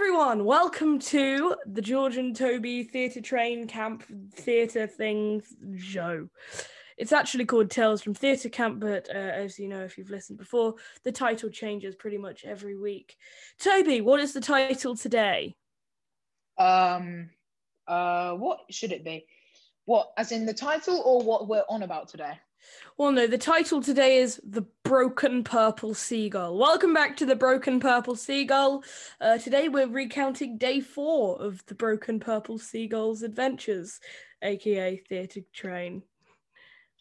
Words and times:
everyone, 0.00 0.46
welcome 0.46 0.98
to 0.98 1.54
the 1.66 1.82
George 1.82 2.16
and 2.16 2.34
Toby 2.34 2.84
Theatre 2.84 3.20
Train 3.20 3.66
Camp 3.66 4.02
Theatre 4.32 4.86
Things 4.86 5.54
show. 5.76 6.26
It's 6.96 7.12
actually 7.12 7.44
called 7.44 7.70
Tales 7.70 8.00
from 8.00 8.14
Theatre 8.14 8.48
Camp, 8.48 8.80
but 8.80 9.14
uh, 9.14 9.18
as 9.18 9.58
you 9.58 9.68
know, 9.68 9.80
if 9.80 9.98
you've 9.98 10.08
listened 10.08 10.38
before, 10.38 10.76
the 11.04 11.12
title 11.12 11.50
changes 11.50 11.94
pretty 11.94 12.16
much 12.16 12.46
every 12.46 12.78
week. 12.78 13.14
Toby, 13.58 14.00
what 14.00 14.20
is 14.20 14.32
the 14.32 14.40
title 14.40 14.96
today? 14.96 15.54
Um, 16.56 17.28
uh, 17.86 18.32
what 18.32 18.60
should 18.70 18.92
it 18.92 19.04
be? 19.04 19.26
What, 19.84 20.12
as 20.16 20.32
in 20.32 20.46
the 20.46 20.54
title, 20.54 21.02
or 21.04 21.20
what 21.20 21.46
we're 21.46 21.64
on 21.68 21.82
about 21.82 22.08
today? 22.08 22.38
Well, 22.96 23.12
no, 23.12 23.26
the 23.26 23.38
title 23.38 23.82
today 23.82 24.18
is 24.18 24.40
The 24.44 24.66
Broken 24.84 25.42
Purple 25.44 25.94
Seagull. 25.94 26.58
Welcome 26.58 26.92
back 26.92 27.16
to 27.18 27.26
The 27.26 27.36
Broken 27.36 27.80
Purple 27.80 28.16
Seagull. 28.16 28.84
Uh, 29.20 29.38
today 29.38 29.68
we're 29.68 29.86
recounting 29.88 30.58
day 30.58 30.80
four 30.80 31.40
of 31.40 31.64
The 31.66 31.74
Broken 31.74 32.20
Purple 32.20 32.58
Seagull's 32.58 33.22
adventures, 33.22 34.00
aka 34.42 34.96
Theatre 35.08 35.40
Train. 35.52 36.02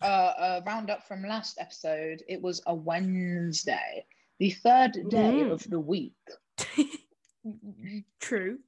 Uh, 0.02 0.06
uh, 0.06 0.62
roundup 0.66 1.06
from 1.08 1.24
last 1.24 1.58
episode. 1.60 2.24
It 2.30 2.42
was 2.42 2.62
a 2.68 2.74
Wednesday, 2.74 4.06
the 4.40 4.52
third 4.52 4.94
day 5.10 5.42
Mm. 5.44 5.52
of 5.52 5.70
the 5.70 5.80
week. 5.80 6.14
True. 8.22 8.60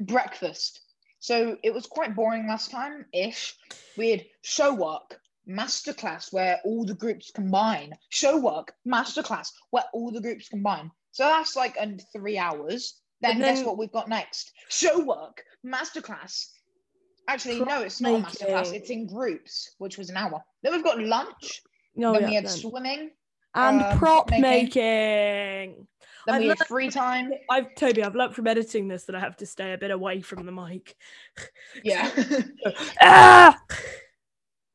Breakfast. 0.00 0.80
So 1.18 1.56
it 1.62 1.72
was 1.72 1.86
quite 1.86 2.16
boring 2.16 2.46
last 2.48 2.70
time 2.70 3.04
ish. 3.12 3.54
We 3.96 4.10
had 4.10 4.24
show 4.42 4.74
work, 4.74 5.20
masterclass 5.48 6.32
where 6.32 6.60
all 6.64 6.84
the 6.84 6.94
groups 6.94 7.30
combine. 7.30 7.94
Show 8.08 8.38
work, 8.38 8.72
masterclass 8.86 9.50
where 9.70 9.84
all 9.92 10.10
the 10.10 10.20
groups 10.20 10.48
combine. 10.48 10.90
So 11.12 11.24
that's 11.24 11.56
like 11.56 11.76
in 11.80 12.00
three 12.12 12.38
hours. 12.38 13.00
Then, 13.20 13.32
And 13.32 13.40
guess 13.40 13.62
what 13.62 13.78
we've 13.78 13.92
got 13.92 14.08
next? 14.08 14.52
Show 14.68 15.04
work, 15.04 15.42
masterclass. 15.64 16.48
Actually, 17.28 17.60
no, 17.60 17.82
it's 17.82 18.00
not 18.00 18.20
a 18.20 18.22
masterclass. 18.24 18.72
It's 18.74 18.90
in 18.90 19.06
groups, 19.06 19.74
which 19.78 19.96
was 19.96 20.10
an 20.10 20.16
hour. 20.16 20.44
Then 20.62 20.72
we've 20.72 20.84
got 20.84 20.98
lunch. 20.98 21.62
Oh, 22.02 22.12
then 22.12 22.22
yeah, 22.22 22.28
we 22.28 22.34
had 22.34 22.44
then. 22.44 22.52
swimming. 22.52 23.10
and 23.54 23.82
um, 23.82 23.98
prop 23.98 24.30
making. 24.30 24.42
making. 24.42 25.86
Then 26.26 26.34
I've 26.34 26.40
we 26.40 26.48
had 26.48 26.58
free 26.66 26.90
time. 26.90 27.32
I've 27.50 27.74
Toby, 27.74 28.02
I've 28.02 28.14
learnt 28.14 28.34
from 28.34 28.46
editing 28.46 28.88
this 28.88 29.04
that 29.04 29.16
I 29.16 29.20
have 29.20 29.36
to 29.38 29.46
stay 29.46 29.72
a 29.72 29.78
bit 29.78 29.90
away 29.90 30.20
from 30.20 30.46
the 30.46 30.52
mic. 30.52 30.96
Yeah. 31.82 32.10
ah! 33.02 33.58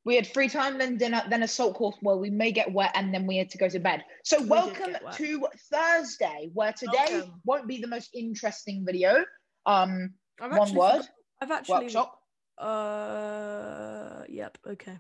We 0.06 0.16
had 0.16 0.28
free 0.28 0.50
time, 0.50 0.78
then 0.78 0.98
dinner, 0.98 1.24
then 1.30 1.44
a 1.44 1.48
salt 1.48 1.76
course 1.76 1.96
where 2.02 2.16
we 2.16 2.30
may 2.30 2.52
get 2.52 2.72
wet, 2.72 2.92
and 2.96 3.14
then 3.14 3.28
we 3.28 3.38
had 3.38 3.50
to 3.52 3.58
go 3.58 3.68
to 3.70 3.80
bed. 3.80 4.04
So 4.24 4.40
did 4.40 4.50
welcome 4.50 4.96
to 5.14 5.48
Thursday, 5.72 6.50
where 6.54 6.74
today 6.74 6.94
Welcome. 7.10 7.42
won't 7.46 7.68
be 7.68 7.82
the 7.82 7.88
most 7.88 8.10
interesting 8.14 8.86
video. 8.86 9.26
Um, 9.66 10.14
I've 10.42 10.52
one 10.52 10.62
actually 10.62 10.78
word, 10.78 11.02
I've 11.42 11.52
actually 11.52 11.84
workshop. 11.86 12.16
Uh, 12.58 14.24
yep, 14.28 14.58
okay. 14.68 14.98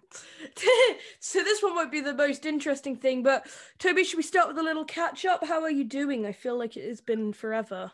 so 1.19 1.43
this 1.43 1.61
one 1.61 1.75
won't 1.75 1.91
be 1.91 2.01
the 2.01 2.13
most 2.13 2.45
interesting 2.45 2.95
thing, 2.95 3.23
but 3.23 3.47
Toby, 3.79 4.03
should 4.03 4.17
we 4.17 4.23
start 4.23 4.47
with 4.47 4.57
a 4.57 4.63
little 4.63 4.85
catch 4.85 5.25
up? 5.25 5.45
How 5.45 5.61
are 5.61 5.71
you 5.71 5.83
doing? 5.83 6.25
I 6.25 6.31
feel 6.31 6.57
like 6.57 6.77
it 6.77 6.87
has 6.87 7.01
been 7.01 7.33
forever. 7.33 7.91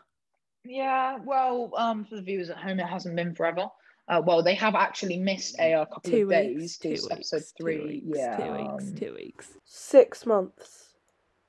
Yeah, 0.64 1.18
well, 1.24 1.72
um, 1.76 2.04
for 2.04 2.16
the 2.16 2.22
viewers 2.22 2.50
at 2.50 2.58
home, 2.58 2.80
it 2.80 2.86
hasn't 2.86 3.16
been 3.16 3.34
forever. 3.34 3.68
Uh, 4.08 4.22
well, 4.24 4.42
they 4.42 4.54
have 4.54 4.74
actually 4.76 5.18
missed 5.18 5.56
a, 5.58 5.74
uh 5.74 5.84
couple 5.86 6.10
Two 6.12 6.22
of 6.22 6.28
weeks. 6.28 6.78
days 6.78 6.78
Two 6.78 7.08
to 7.08 7.12
episode 7.12 7.36
weeks. 7.38 7.52
three. 7.60 7.76
Two 7.76 8.06
weeks. 8.06 8.18
yeah, 8.18 8.36
Two 8.36 8.52
weeks. 8.52 8.84
um, 8.84 8.94
Two 8.96 9.14
weeks. 9.14 9.48
Six 9.64 10.26
months. 10.26 10.94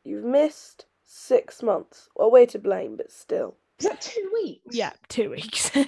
You've 0.03 0.23
missed 0.25 0.85
six 1.03 1.61
months. 1.61 2.09
Well, 2.16 2.31
we're 2.31 2.45
to 2.47 2.59
blame, 2.59 2.95
but 2.97 3.11
still. 3.11 3.58
Is 3.80 3.85
that 3.88 4.02
two 4.02 4.31
weeks? 4.33 4.75
Yeah, 4.75 4.91
two 5.08 5.30
weeks. 5.30 5.69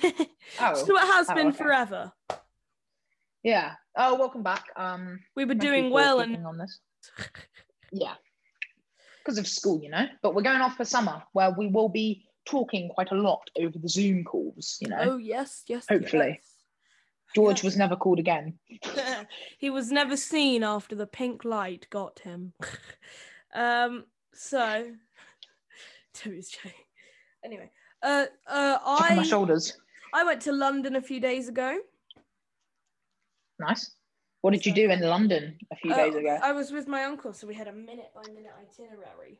Oh, 0.59 0.73
so 0.73 0.95
it 0.97 1.01
has 1.01 1.27
Oh, 1.29 1.35
been 1.35 1.47
okay. 1.49 1.57
forever. 1.57 2.11
yeah. 3.43 3.73
Oh, 3.95 4.15
welcome 4.15 4.41
back. 4.43 4.65
Um, 4.75 5.19
We 5.35 5.45
were 5.45 5.53
doing 5.55 5.89
well 5.91 6.19
and 6.21 6.45
on 6.45 6.57
this. 6.57 6.79
Yeah, 7.91 8.13
because 9.19 9.37
of 9.37 9.47
school, 9.47 9.79
you 9.83 9.89
know. 9.89 10.05
But 10.21 10.33
we're 10.35 10.41
going 10.43 10.61
off 10.61 10.75
for 10.77 10.85
summer, 10.85 11.21
where 11.33 11.51
we 11.57 11.67
will 11.67 11.89
be 11.89 12.25
talking 12.45 12.89
quite 12.89 13.11
a 13.11 13.15
lot 13.15 13.41
over 13.59 13.77
the 13.77 13.87
Zoom 13.89 14.23
calls. 14.23 14.77
You 14.81 14.89
know, 14.89 14.97
oh 15.01 15.17
yes, 15.17 15.63
yes. 15.67 15.85
Hopefully. 15.89 16.39
George 17.35 17.63
was 17.63 17.77
never 17.77 17.95
called 17.95 18.19
again. 18.19 18.57
he 19.57 19.69
was 19.69 19.91
never 19.91 20.17
seen 20.17 20.63
after 20.63 20.95
the 20.95 21.07
pink 21.07 21.45
light 21.45 21.87
got 21.89 22.19
him. 22.19 22.53
um. 23.53 24.05
So, 24.33 24.91
Toby's 26.13 26.49
joking. 26.49 26.71
Anyway, 27.43 27.69
uh, 28.03 28.25
uh, 28.47 28.77
on 28.83 29.17
my 29.17 29.23
shoulders. 29.23 29.77
I 30.13 30.23
went 30.23 30.41
to 30.43 30.51
London 30.51 30.95
a 30.95 31.01
few 31.01 31.19
days 31.19 31.49
ago. 31.49 31.77
Nice. 33.59 33.91
What 34.41 34.51
did 34.51 34.65
you 34.65 34.73
do 34.73 34.89
in 34.89 35.01
London 35.01 35.57
a 35.71 35.75
few 35.75 35.91
Uh, 35.91 35.97
days 35.97 36.15
ago? 36.15 36.39
I 36.41 36.53
was 36.53 36.71
with 36.71 36.87
my 36.87 37.03
uncle, 37.03 37.33
so 37.33 37.45
we 37.45 37.53
had 37.53 37.67
a 37.67 37.73
minute 37.73 38.11
by 38.15 38.21
minute 38.33 38.51
itinerary. 38.57 39.37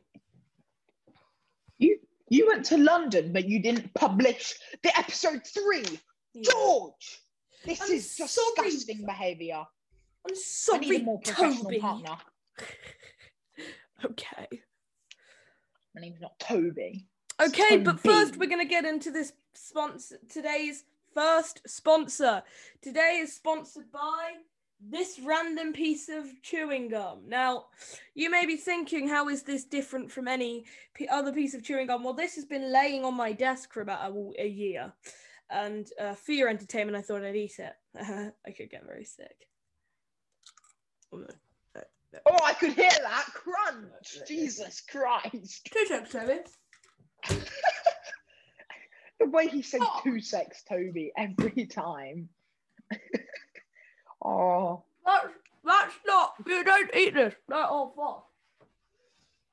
You 1.78 1.98
you 2.28 2.46
went 2.46 2.66
to 2.66 2.76
London, 2.76 3.32
but 3.32 3.48
you 3.48 3.60
didn't 3.60 3.92
publish 3.94 4.54
the 4.82 4.96
episode 4.98 5.42
three. 5.46 5.98
Yeah. 6.34 6.42
George, 6.52 7.20
this 7.64 7.80
I'm 7.80 7.90
is 7.92 8.10
sorry. 8.10 8.28
disgusting 8.70 9.04
behaviour. 9.06 9.64
I'm 10.26 10.32
I 10.32 10.34
sorry, 10.34 10.80
need 10.80 11.00
a 11.02 11.04
more 11.04 11.20
professional 11.20 11.64
Toby. 11.64 11.78
partner. 11.80 12.16
okay. 14.04 14.48
My 15.94 16.00
name's 16.00 16.20
not 16.20 16.38
Toby. 16.38 17.06
Okay, 17.40 17.78
but 17.78 18.00
first 18.00 18.36
we're 18.36 18.48
gonna 18.50 18.64
get 18.64 18.84
into 18.84 19.10
this 19.10 19.32
sponsor. 19.54 20.18
Today's 20.28 20.84
first 21.14 21.62
sponsor. 21.66 22.42
Today 22.82 23.18
is 23.22 23.34
sponsored 23.34 23.90
by 23.90 24.32
this 24.82 25.18
random 25.22 25.72
piece 25.72 26.08
of 26.08 26.26
chewing 26.42 26.88
gum. 26.88 27.20
Now, 27.26 27.66
you 28.14 28.30
may 28.30 28.46
be 28.46 28.56
thinking, 28.56 29.08
how 29.08 29.28
is 29.28 29.42
this 29.42 29.64
different 29.64 30.10
from 30.10 30.26
any 30.28 30.64
p- 30.94 31.08
other 31.08 31.32
piece 31.32 31.52
of 31.54 31.62
chewing 31.62 31.86
gum? 31.88 32.02
Well, 32.04 32.14
this 32.14 32.34
has 32.36 32.44
been 32.46 32.72
laying 32.72 33.04
on 33.04 33.14
my 33.14 33.32
desk 33.32 33.72
for 33.74 33.82
about 33.82 34.10
a, 34.10 34.42
a 34.42 34.48
year, 34.48 34.92
and 35.50 35.86
uh, 36.00 36.14
for 36.14 36.32
your 36.32 36.48
entertainment, 36.48 36.96
I 36.96 37.02
thought 37.02 37.24
I'd 37.24 37.36
eat 37.36 37.58
it. 37.58 37.72
I 38.46 38.50
could 38.50 38.70
get 38.70 38.86
very 38.86 39.04
sick. 39.04 39.46
Oh, 41.12 42.38
I 42.44 42.54
could 42.54 42.72
hear 42.72 42.90
that 42.90 43.26
crunch. 43.34 44.18
Jesus 44.26 44.80
Christ. 44.88 45.68
Two 45.72 45.86
seconds, 45.86 46.10
Toby. 46.12 46.38
The 49.20 49.26
way 49.28 49.48
he 49.48 49.60
said 49.60 49.82
Oh. 49.84 50.00
two 50.02 50.18
sex 50.22 50.62
Toby 50.66 51.12
every 51.14 51.66
time. 51.66 52.30
oh, 54.24 54.82
That's 55.04 55.26
that's 55.62 55.94
not. 56.06 56.32
You 56.46 56.64
don't 56.64 56.90
eat 56.96 57.12
this. 57.12 57.34
Not 57.46 57.68
all 57.68 57.92
far. 57.94 58.22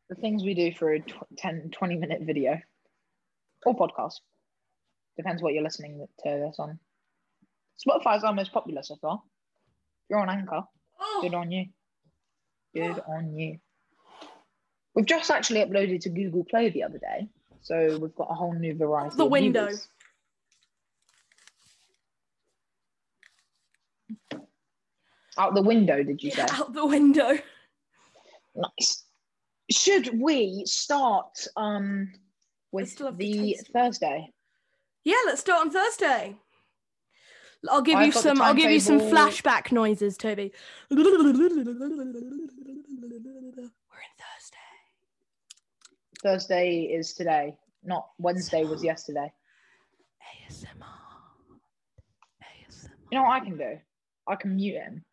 the 0.08 0.16
things 0.16 0.42
we 0.46 0.54
do 0.54 0.72
for 0.74 0.94
a 0.94 1.02
tw- 1.02 1.38
10, 1.38 1.72
20 1.72 1.96
minute 1.98 2.22
video 2.22 2.58
or 3.66 3.76
podcast. 3.76 4.22
Depends 5.18 5.42
what 5.42 5.54
you're 5.54 5.64
listening 5.64 6.08
to 6.24 6.30
this 6.30 6.56
on. 6.60 6.80
Spotify's 7.86 8.24
our 8.24 8.34
most 8.34 8.52
popular 8.54 8.84
so 8.84 8.96
far. 8.98 9.22
If 9.26 10.10
you're 10.12 10.20
on 10.20 10.30
Anchor, 10.30 10.64
Oh. 11.00 11.20
good 11.22 11.34
on 11.34 11.52
you. 11.52 11.66
Good 12.74 13.00
on 13.08 13.36
you. 13.36 13.60
We've 14.94 15.06
just 15.06 15.30
actually 15.30 15.64
uploaded 15.64 16.02
to 16.02 16.10
Google 16.10 16.44
Play 16.44 16.70
the 16.70 16.84
other 16.84 16.98
day, 16.98 17.28
so 17.62 17.98
we've 18.00 18.16
got 18.16 18.32
a 18.32 18.34
whole 18.34 18.54
new 18.54 18.74
variety. 18.76 19.16
The 19.16 19.26
of 19.26 19.32
window. 19.32 19.66
viewers. 19.68 19.88
Out 25.38 25.54
the 25.54 25.62
window, 25.62 26.04
did 26.04 26.22
you 26.24 26.32
Yeah, 26.36 26.48
say? 26.48 26.56
out 26.56 26.74
the 26.74 26.86
window. 26.86 27.38
Nice. 28.56 29.04
Should 29.70 30.20
we 30.20 30.64
start 30.66 31.46
um 31.56 32.12
with 32.72 32.90
still 32.90 33.08
have 33.08 33.18
to 33.18 33.24
the. 33.24 33.58
Thursday? 33.72 34.34
Yeah, 35.08 35.16
let's 35.26 35.40
start 35.40 35.62
on 35.62 35.72
Thursday. 35.72 36.36
I'll 37.70 37.82
give 37.82 37.96
I've 37.96 38.08
you 38.08 38.12
some. 38.12 38.42
I'll 38.42 38.54
give 38.54 38.70
you 38.70 38.82
some 38.82 39.00
flashback 39.00 39.72
noises, 39.72 40.18
Toby. 40.18 40.52
We're 40.92 41.00
in 41.00 41.34
Thursday. 44.20 44.58
Thursday 46.22 46.82
is 46.94 47.14
today, 47.14 47.58
not 47.86 48.10
Wednesday 48.20 48.66
was 48.66 48.84
yesterday. 48.84 49.32
ASMR. 50.50 50.66
ASMR. 52.44 52.90
You 53.10 53.18
know 53.18 53.24
what 53.24 53.42
I 53.42 53.46
can 53.46 53.58
do? 53.58 53.80
I 54.28 54.36
can 54.36 54.58
mute 54.58 54.76
him. 54.76 55.06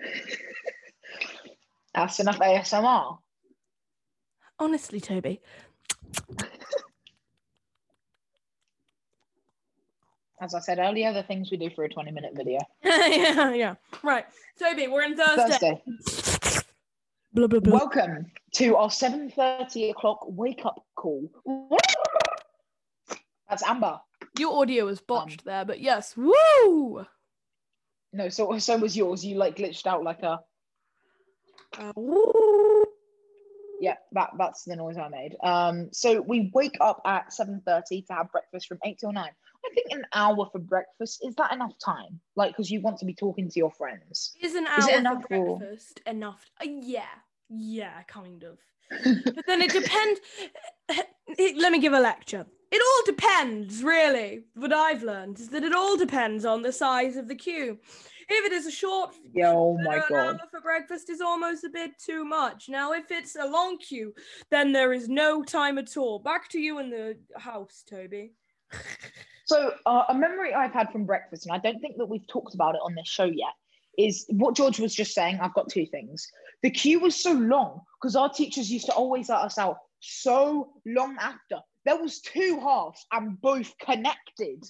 That's 1.94 2.18
enough 2.18 2.40
ASMR. 2.40 3.18
Honestly, 4.58 5.00
Toby. 5.00 5.40
As 10.42 10.56
I 10.56 10.58
said 10.58 10.80
earlier, 10.80 11.12
the 11.12 11.22
things 11.22 11.52
we 11.52 11.56
do 11.56 11.70
for 11.70 11.84
a 11.84 11.88
20 11.88 12.10
minute 12.10 12.32
video. 12.34 12.58
yeah, 12.84 13.54
yeah. 13.54 13.74
Right, 14.02 14.26
Toby. 14.58 14.88
We're 14.88 15.04
in 15.04 15.16
Thursday. 15.16 15.80
Thursday. 15.86 16.62
Blah 17.32 17.46
blah 17.46 17.60
blah. 17.60 17.72
Welcome 17.78 18.26
to 18.54 18.76
our 18.76 18.88
7.30 18.88 19.90
o'clock 19.92 20.24
wake 20.26 20.66
up 20.66 20.84
call. 20.96 21.28
That's 23.48 23.62
Amber. 23.62 24.00
Your 24.36 24.60
audio 24.60 24.86
was 24.86 24.98
Um, 24.98 25.04
botched 25.06 25.44
there, 25.44 25.64
but 25.64 25.78
yes, 25.80 26.16
woo! 26.16 27.06
No, 28.12 28.28
so 28.28 28.58
so 28.58 28.76
was 28.78 28.96
yours. 28.96 29.24
You 29.24 29.36
like 29.36 29.54
glitched 29.56 29.86
out 29.86 30.02
like 30.02 30.24
a 30.24 30.40
Uh, 31.78 31.92
woo. 31.94 32.84
yeah. 33.80 33.94
That 34.10 34.30
that's 34.38 34.64
the 34.64 34.74
noise 34.74 34.98
I 34.98 35.08
made. 35.08 35.36
Um, 35.40 35.88
so 35.92 36.20
we 36.20 36.50
wake 36.52 36.76
up 36.80 37.00
at 37.06 37.32
seven 37.32 37.62
thirty 37.64 38.02
to 38.02 38.12
have 38.14 38.32
breakfast 38.32 38.66
from 38.66 38.78
eight 38.84 38.98
till 38.98 39.12
nine. 39.12 39.30
I 39.64 39.74
think 39.74 39.86
an 39.90 40.04
hour 40.14 40.48
for 40.50 40.58
breakfast 40.58 41.20
is 41.24 41.34
that 41.36 41.52
enough 41.52 41.74
time? 41.84 42.20
Like, 42.36 42.50
because 42.52 42.70
you 42.70 42.80
want 42.80 42.98
to 42.98 43.04
be 43.06 43.14
talking 43.14 43.48
to 43.48 43.58
your 43.58 43.70
friends. 43.72 44.34
Is 44.42 44.54
an 44.54 44.64
Is 44.78 44.84
hour 44.84 44.90
for 44.92 44.98
enough 44.98 45.22
or- 45.30 45.58
breakfast 45.58 46.00
enough? 46.06 46.44
Uh, 46.60 46.66
yeah, 46.68 47.04
yeah, 47.48 48.02
kind 48.08 48.42
of. 48.44 48.58
But 49.34 49.46
then 49.46 49.62
it 49.62 49.72
depends. 49.72 50.20
Let 51.56 51.72
me 51.72 51.78
give 51.78 51.92
a 51.94 52.00
lecture. 52.00 52.44
It 52.70 52.82
all 52.82 53.04
depends, 53.14 53.82
really. 53.84 54.44
What 54.54 54.72
I've 54.72 55.02
learned 55.02 55.38
is 55.40 55.48
that 55.50 55.62
it 55.62 55.74
all 55.74 55.96
depends 55.96 56.44
on 56.44 56.62
the 56.62 56.72
size 56.72 57.16
of 57.16 57.28
the 57.28 57.34
queue. 57.34 57.78
If 58.28 58.46
it 58.46 58.52
is 58.52 58.66
a 58.66 58.70
short 58.70 59.14
Yeah. 59.32 59.52
Oh 59.54 59.76
my 59.84 59.96
an 59.96 60.02
god. 60.08 60.18
hour 60.40 60.40
for 60.50 60.60
breakfast 60.60 61.10
is 61.10 61.20
almost 61.20 61.64
a 61.64 61.68
bit 61.70 61.92
too 61.98 62.24
much. 62.24 62.68
Now, 62.68 62.92
if 62.92 63.10
it's 63.10 63.36
a 63.36 63.46
long 63.46 63.76
queue, 63.78 64.14
then 64.50 64.72
there 64.72 64.92
is 64.92 65.08
no 65.08 65.42
time 65.42 65.76
at 65.78 65.96
all. 65.96 66.18
Back 66.18 66.48
to 66.50 66.58
you 66.58 66.78
in 66.78 66.88
the 66.90 67.16
house, 67.38 67.84
Toby. 67.88 68.32
So 69.46 69.74
uh, 69.86 70.04
a 70.08 70.14
memory 70.14 70.54
I've 70.54 70.72
had 70.72 70.90
from 70.90 71.04
breakfast, 71.04 71.46
and 71.46 71.54
I 71.54 71.58
don't 71.58 71.80
think 71.80 71.96
that 71.98 72.06
we've 72.06 72.26
talked 72.26 72.54
about 72.54 72.74
it 72.74 72.80
on 72.84 72.94
this 72.94 73.08
show 73.08 73.24
yet, 73.24 73.54
is 73.98 74.26
what 74.30 74.54
George 74.54 74.80
was 74.80 74.94
just 74.94 75.14
saying. 75.14 75.38
I've 75.40 75.54
got 75.54 75.68
two 75.68 75.86
things. 75.86 76.30
The 76.62 76.70
queue 76.70 77.00
was 77.00 77.20
so 77.20 77.32
long 77.32 77.82
because 78.00 78.16
our 78.16 78.32
teachers 78.32 78.70
used 78.70 78.86
to 78.86 78.92
always 78.92 79.28
let 79.28 79.40
us 79.40 79.58
out 79.58 79.78
so 80.00 80.70
long 80.86 81.16
after. 81.20 81.58
There 81.84 82.00
was 82.00 82.20
two 82.20 82.60
halves 82.60 83.04
and 83.10 83.40
both 83.40 83.76
connected. 83.78 84.64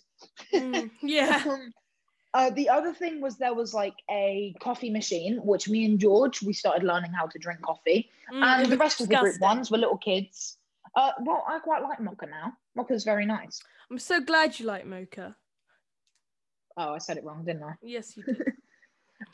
Mm, 0.54 0.90
yeah. 1.02 1.42
Um, 1.46 1.72
uh, 2.34 2.48
the 2.48 2.70
other 2.70 2.94
thing 2.94 3.20
was 3.20 3.36
there 3.36 3.52
was 3.52 3.74
like 3.74 3.94
a 4.10 4.54
coffee 4.60 4.88
machine, 4.88 5.36
which 5.44 5.68
me 5.68 5.84
and 5.84 5.98
George 5.98 6.42
we 6.42 6.54
started 6.54 6.82
learning 6.82 7.12
how 7.12 7.26
to 7.26 7.38
drink 7.38 7.60
coffee, 7.60 8.08
Mm, 8.32 8.42
and 8.42 8.72
the 8.72 8.78
rest 8.78 9.00
of 9.00 9.08
the 9.08 9.16
group 9.16 9.38
ones 9.40 9.70
were 9.70 9.76
little 9.76 9.98
kids. 9.98 10.56
Uh, 10.94 11.12
well, 11.24 11.44
I 11.48 11.58
quite 11.58 11.82
like 11.82 12.00
mocha 12.00 12.26
now. 12.26 12.52
Mocha's 12.74 13.04
very 13.04 13.24
nice. 13.26 13.60
I'm 13.90 13.98
so 13.98 14.20
glad 14.20 14.58
you 14.58 14.66
like 14.66 14.86
mocha. 14.86 15.36
Oh, 16.76 16.94
I 16.94 16.98
said 16.98 17.16
it 17.18 17.24
wrong, 17.24 17.44
didn't 17.44 17.62
I? 17.64 17.72
Yes, 17.82 18.16
you 18.16 18.22
did. 18.24 18.42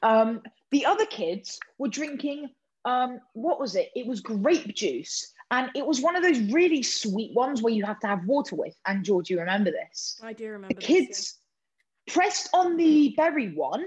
Um, 0.02 0.42
the 0.70 0.84
other 0.84 1.06
kids 1.06 1.58
were 1.78 1.88
drinking, 1.88 2.50
um, 2.84 3.20
what 3.32 3.58
was 3.58 3.74
it? 3.74 3.88
It 3.96 4.06
was 4.06 4.20
grape 4.20 4.74
juice. 4.74 5.32
And 5.50 5.70
it 5.74 5.84
was 5.86 6.02
one 6.02 6.14
of 6.14 6.22
those 6.22 6.40
really 6.52 6.82
sweet 6.82 7.34
ones 7.34 7.62
where 7.62 7.72
you 7.72 7.86
have 7.86 7.98
to 8.00 8.06
have 8.06 8.26
water 8.26 8.54
with. 8.54 8.76
And 8.86 9.02
George, 9.02 9.30
you 9.30 9.38
remember 9.40 9.70
this? 9.70 10.20
I 10.22 10.34
do 10.34 10.50
remember. 10.50 10.74
The 10.74 10.80
this, 10.80 10.88
yeah. 10.90 10.96
kids 11.06 11.38
pressed 12.06 12.50
on 12.52 12.76
the 12.76 13.14
berry 13.16 13.54
one, 13.54 13.86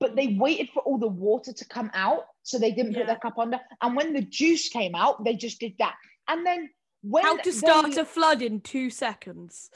but 0.00 0.16
they 0.16 0.36
waited 0.38 0.70
for 0.70 0.80
all 0.80 0.98
the 0.98 1.06
water 1.06 1.52
to 1.52 1.64
come 1.66 1.92
out. 1.94 2.24
So 2.42 2.58
they 2.58 2.72
didn't 2.72 2.92
Yeah. 2.92 2.98
put 2.98 3.06
their 3.06 3.16
cup 3.18 3.38
under. 3.38 3.60
And 3.80 3.94
when 3.94 4.12
the 4.12 4.22
juice 4.22 4.68
came 4.68 4.96
out, 4.96 5.22
they 5.22 5.36
just 5.36 5.60
did 5.60 5.74
that. 5.78 5.94
And 6.26 6.44
then 6.44 6.68
when 7.02 7.22
How 7.24 7.36
to 7.36 7.52
start 7.52 7.94
they- 7.94 8.00
a 8.00 8.04
flood 8.04 8.42
in 8.42 8.60
two 8.60 8.90
seconds. 8.90 9.70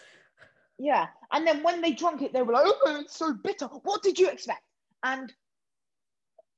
Yeah. 0.79 1.07
And 1.31 1.47
then 1.47 1.63
when 1.63 1.81
they 1.81 1.93
drank 1.93 2.23
it, 2.23 2.33
they 2.33 2.43
were 2.43 2.55
like, 2.55 2.67
oh, 2.67 3.01
it's 3.01 3.17
so 3.17 3.33
bitter. 3.35 3.67
What 3.67 4.03
did 4.03 4.19
you 4.19 4.29
expect? 4.29 4.63
And 5.05 5.33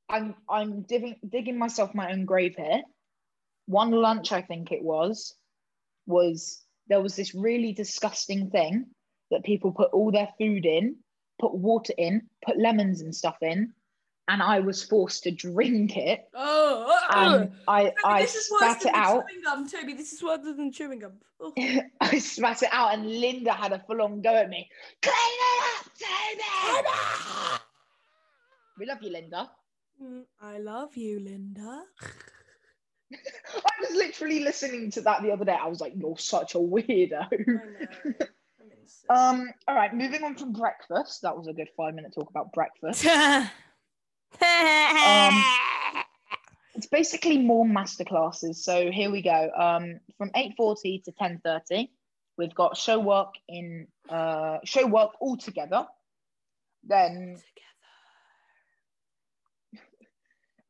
I'm 0.09 0.35
I'm 0.49 0.83
digging 0.83 1.17
digging 1.29 1.59
myself 1.59 1.95
my 1.95 2.13
own 2.13 2.25
grave 2.25 2.55
here. 2.57 2.83
One 3.67 3.91
lunch, 3.91 4.33
I 4.33 4.43
think 4.43 4.73
it 4.73 4.83
was, 4.83 5.35
was 6.07 6.63
there 6.89 7.01
was 7.01 7.17
this 7.17 7.35
really 7.35 7.73
disgusting 7.73 8.51
thing 8.51 8.87
that 9.31 9.43
people 9.45 9.73
put 9.73 9.91
all 9.93 10.11
their 10.11 10.29
food 10.39 10.67
in, 10.67 10.97
put 11.41 11.55
water 11.55 11.95
in, 11.97 12.29
put 12.45 12.59
lemons 12.59 13.01
and 13.01 13.15
stuff 13.15 13.37
in, 13.41 13.73
and 14.29 14.43
I 14.43 14.61
was 14.61 14.83
forced 14.83 15.25
to 15.25 15.31
drink 15.31 15.97
it. 15.97 16.29
Oh, 16.35 16.99
I 17.11 17.85
Toby, 17.85 17.97
I 18.05 18.23
this 18.23 18.35
is 18.35 18.51
worse 18.51 18.61
spat 18.61 18.81
than 18.81 18.89
it 18.89 18.95
out. 18.95 19.25
chewing 19.29 19.43
gum, 19.43 19.69
Toby. 19.69 19.93
This 19.95 20.13
is 20.13 20.23
worse 20.23 20.41
than 20.43 20.73
chewing 20.73 20.99
gum. 21.01 21.13
Oh. 21.41 21.53
I 22.01 22.19
spat 22.19 22.63
it 22.63 22.71
out, 22.73 22.95
and 22.95 23.07
Linda 23.07 23.53
had 23.53 23.73
a 23.73 23.79
full 23.79 24.01
on 24.03 24.23
go 24.23 24.35
at 24.35 24.49
me. 24.49 24.69
Clean 25.03 25.15
it 25.17 25.79
up, 25.79 25.85
Toby! 25.99 27.61
We 28.79 28.87
love 28.87 29.03
you, 29.03 29.11
Linda. 29.11 29.51
Mm, 30.03 30.23
I 30.41 30.59
love 30.59 30.97
you, 30.97 31.21
Linda. 31.21 31.83
I 33.13 33.71
was 33.81 33.91
literally 33.93 34.41
listening 34.41 34.91
to 34.93 35.03
that 35.03 35.23
the 35.23 35.31
other 35.31 35.45
day. 35.45 35.57
I 35.61 35.69
was 35.69 35.81
like, 35.81 35.93
"You're 35.97 36.19
such 36.19 36.55
a 36.55 36.59
weirdo." 36.59 37.27
I 37.31 37.37
know. 37.47 38.27
Um. 39.11 39.51
All 39.69 39.75
right. 39.75 39.93
Moving 39.93 40.25
on 40.25 40.35
from 40.35 40.53
breakfast. 40.53 41.21
That 41.23 41.37
was 41.37 41.47
a 41.47 41.53
good 41.53 41.69
five 41.77 41.95
minute 41.95 42.15
talk 42.15 42.31
about 42.31 42.53
breakfast. 42.55 43.07
Um, 45.07 45.45
It's 46.75 46.87
basically 46.89 47.39
more 47.39 47.65
masterclasses. 47.65 48.57
So 48.57 48.91
here 48.91 49.11
we 49.11 49.23
go. 49.23 49.51
Um, 49.57 50.01
from 50.19 50.31
eight 50.35 50.55
forty 50.57 51.01
to 51.05 51.13
ten 51.13 51.41
thirty, 51.45 51.91
we've 52.37 52.55
got 52.55 52.77
show 52.77 52.99
work 52.99 53.35
in 53.49 53.87
uh 54.09 54.59
show 54.65 54.87
work 54.87 55.13
all 55.21 55.37
together. 55.37 55.87
Then 56.83 57.39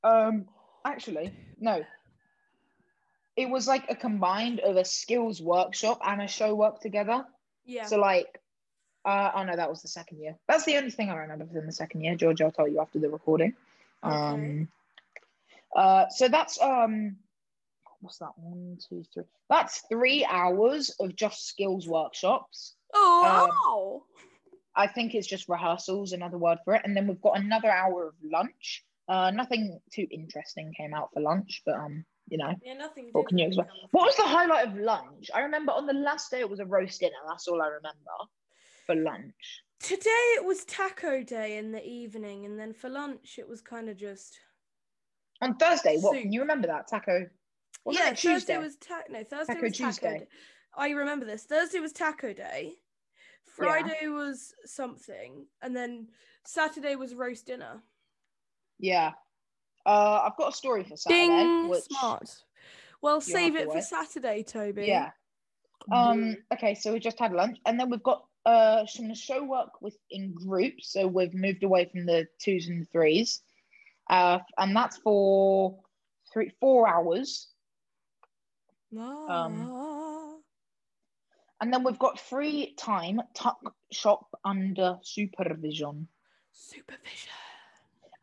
um 0.03 0.47
actually 0.85 1.33
no, 1.59 1.83
it 3.37 3.49
was 3.49 3.67
like 3.67 3.91
a 3.91 3.95
combined 3.97 4.61
of 4.61 4.77
a 4.77 4.85
skills 4.85 5.41
workshop 5.41 6.01
and 6.05 6.21
a 6.21 6.29
show 6.29 6.55
work 6.55 6.81
together. 6.81 7.25
yeah. 7.65 7.87
So 7.87 7.97
like, 7.99 8.41
uh, 9.07 9.31
oh 9.35 9.45
no, 9.45 9.57
that 9.57 9.71
was 9.71 9.81
the 9.81 9.89
second 9.89 10.19
year. 10.19 10.37
That's 10.47 10.65
the 10.65 10.77
only 10.77 10.91
thing 10.91 11.11
I 11.11 11.17
remember 11.17 11.47
from 11.47 11.65
the 11.67 11.73
second 11.73 12.03
year. 12.03 12.15
George, 12.15 12.43
I'll 12.43 12.53
tell 12.53 12.69
you 12.69 12.81
after 12.81 12.99
the 12.99 13.09
recording. 13.09 13.55
Okay. 14.05 14.15
Um, 14.15 14.69
uh, 15.75 16.07
so 16.09 16.29
that's 16.29 16.61
um, 16.61 17.17
what's 18.01 18.19
that? 18.19 18.33
One, 18.37 18.79
two, 18.89 19.05
three. 19.13 19.25
That's 19.49 19.83
three 19.89 20.25
hours 20.25 20.91
of 21.01 21.17
just 21.17 21.47
skills 21.47 21.89
workshops. 21.89 22.75
oh. 22.95 24.05
I 24.77 24.87
think 24.89 25.15
it's 25.15 25.27
just 25.27 25.49
rehearsals, 25.49 26.13
another 26.13 26.39
word 26.39 26.59
for 26.65 26.75
it. 26.75 26.83
And 26.85 26.97
then 26.97 27.07
we've 27.07 27.21
got 27.21 27.39
another 27.39 27.71
hour 27.71 28.09
of 28.09 28.15
lunch. 28.23 28.85
Uh, 29.09 29.31
nothing 29.31 29.79
too 29.93 30.07
interesting 30.11 30.73
came 30.77 30.95
out 30.95 31.11
for 31.13 31.21
lunch, 31.21 31.63
but 31.65 31.75
um, 31.75 32.05
you 32.29 32.39
know, 32.39 32.55
yeah, 32.65 32.75
nothing. 32.75 33.11
what 33.13 33.29
can 33.29 33.39
you 33.39 33.47
expect? 33.47 33.71
What 33.91 34.07
was 34.07 34.17
the 34.17 34.25
highlight 34.25 34.69
of 34.69 34.77
lunch? 34.77 35.31
I 35.35 35.41
remember 35.41 35.73
on 35.73 35.87
the 35.87 35.93
last 35.93 36.31
day 36.31 36.41
it 36.41 36.49
was 36.49 36.61
a 36.61 36.65
roast 36.65 37.01
dinner. 37.01 37.13
That's 37.29 37.47
all 37.47 37.61
I 37.61 37.67
remember 37.67 37.99
for 38.87 38.95
lunch. 38.95 39.63
Today 39.85 40.25
it 40.37 40.47
was 40.47 40.65
taco 40.65 41.23
day 41.23 41.59
in 41.59 41.71
the 41.71 41.87
evening, 41.87 42.47
and 42.47 42.59
then 42.59 42.73
for 42.73 42.89
lunch 42.89 43.39
it 43.39 43.47
was 43.47 43.61
kind 43.61 43.91
of 43.91 43.99
just. 43.99 44.39
On 45.43 45.57
Thursday, 45.57 45.99
what 45.99 46.17
Soup. 46.17 46.25
you 46.27 46.41
remember 46.41 46.69
that 46.69 46.89
taco? 46.89 47.27
Wasn't 47.85 48.03
yeah, 48.03 48.13
Tuesday? 48.15 48.55
Thursday 48.55 48.59
was 48.59 48.77
ta- 48.77 49.03
no 49.11 49.23
Thursday 49.23 49.53
Taco 49.53 49.67
was 49.67 49.77
taco. 49.77 49.91
Tuesday. 49.91 50.19
Day. 50.21 50.27
I 50.75 50.91
remember 50.91 51.27
this. 51.27 51.45
Thursday 51.45 51.81
was 51.81 51.93
taco 51.93 52.33
day. 52.33 52.73
Friday 53.45 54.09
was 54.09 54.55
something, 54.65 55.45
and 55.61 55.77
then 55.77 56.09
Saturday 56.47 56.97
was 56.97 57.15
roast 57.15 57.47
dinner. 57.47 57.83
Yeah. 58.79 59.13
Uh, 59.85 60.23
I've 60.25 60.37
got 60.39 60.55
a 60.55 60.57
story 60.57 60.85
for 60.85 60.97
Saturday. 60.97 61.27
Ding, 61.27 61.69
which, 61.69 61.85
smart. 61.85 62.35
Well, 63.03 63.21
save 63.21 63.55
it 63.55 63.71
for. 63.71 63.83
Saturday, 63.83 64.45
Toby. 64.45 64.87
Yeah. 64.87 65.11
Um. 65.93 66.39
Okay, 66.55 66.75
so 66.75 66.95
we 66.95 67.01
just 67.01 67.19
had 67.19 67.35
lunch, 67.35 67.59
and 67.67 67.79
then 67.79 67.91
we've 67.91 68.03
got 68.03 68.25
uh 68.47 68.87
some 68.87 69.15
show 69.15 69.43
work 69.45 69.81
with 69.81 69.97
in 70.11 70.33
groups. 70.35 70.93
So 70.93 71.07
we've 71.07 71.35
moved 71.35 71.65
away 71.65 71.87
from 71.87 72.07
the 72.07 72.27
twos 72.39 72.69
and 72.69 72.83
the 72.83 72.87
threes, 72.87 73.41
uh, 74.11 74.39
and 74.59 74.75
that's 74.77 74.99
for 74.99 75.79
three, 76.33 76.51
four 76.61 76.89
hours. 76.89 77.49
Ah. 78.97 80.35
And 81.61 81.73
then 81.73 81.83
we've 81.83 81.99
got 81.99 82.21
free 82.21 82.75
time 82.77 83.23
tuck 83.35 83.75
shop 83.91 84.27
under 84.45 84.99
supervision. 85.03 86.07
supervision. 86.53 87.31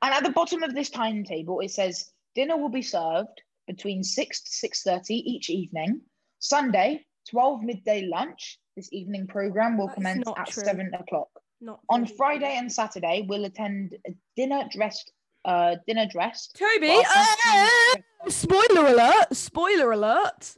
And 0.02 0.14
at 0.14 0.24
the 0.24 0.32
bottom 0.32 0.64
of 0.64 0.76
this 0.76 0.90
timetable, 0.90 1.60
it 1.60 1.72
says 1.72 2.12
dinner 2.36 2.58
will 2.58 2.70
be 2.70 2.82
served 2.82 3.42
between 3.68 4.04
six 4.04 4.42
to 4.42 4.52
six 4.52 4.84
thirty 4.84 5.16
each 5.16 5.50
evening. 5.50 6.02
Sunday, 6.40 7.06
twelve 7.30 7.64
midday 7.64 8.06
lunch. 8.06 8.60
This 8.76 8.90
evening 8.92 9.28
program 9.28 9.78
will 9.78 9.88
That 9.88 9.96
commence 9.96 10.28
at 10.38 10.48
true. 10.48 10.64
seven 10.64 10.94
o'clock. 10.94 11.30
Not 11.60 11.80
On 11.90 12.04
really. 12.04 12.16
Friday 12.16 12.56
and 12.58 12.72
Saturday, 12.72 13.26
we'll 13.28 13.46
attend 13.46 13.96
a 14.08 14.12
dinner 14.36 14.64
dressed. 14.72 15.12
Uh, 15.44 15.76
dinner 15.88 16.06
dressed. 16.12 16.56
Toby. 16.58 17.02
Ah! 17.06 17.96
Spoiler 18.28 18.88
alert! 18.88 19.34
Spoiler 19.36 19.92
alert! 19.92 20.56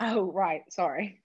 Oh 0.00 0.32
right, 0.32 0.62
sorry. 0.70 1.22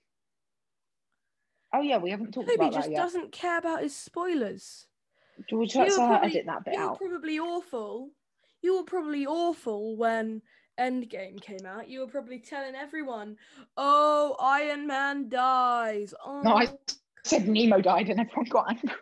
Oh 1.73 1.81
yeah, 1.81 1.97
we 1.97 2.11
haven't 2.11 2.33
talked 2.33 2.47
Toby 2.49 2.55
about 2.55 2.73
that 2.73 2.89
yet. 2.91 2.97
Just 2.97 3.13
doesn't 3.13 3.31
care 3.31 3.57
about 3.57 3.81
his 3.81 3.95
spoilers. 3.95 4.87
You 5.49 5.59
let's 5.59 5.75
were 5.75 6.03
uh, 6.03 6.07
probably- 6.07 6.29
edit 6.29 6.45
that 6.47 6.65
bit 6.65 6.73
you 6.75 6.79
were 6.81 6.85
out. 6.85 6.97
probably 6.99 7.39
awful. 7.39 8.09
You 8.61 8.77
were 8.77 8.83
probably 8.83 9.25
awful 9.25 9.95
when 9.97 10.41
Endgame 10.81 11.39
came 11.39 11.65
out, 11.65 11.87
you 11.87 11.99
were 11.99 12.07
probably 12.07 12.39
telling 12.39 12.73
everyone, 12.73 13.37
"Oh, 13.77 14.35
Iron 14.39 14.87
Man 14.87 15.29
dies." 15.29 16.13
Oh, 16.25 16.41
No, 16.41 16.55
I 16.55 16.69
said 17.23 17.47
Nemo 17.47 17.81
died, 17.81 18.09
and 18.09 18.19
everyone 18.19 18.49
got 18.49 18.69
angry. 18.69 18.95